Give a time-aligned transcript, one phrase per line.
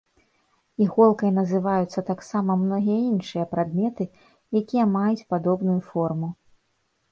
[0.85, 4.09] Іголкай называюцца таксама многія іншыя прадметы,
[4.63, 6.35] якія маюць падобную форму.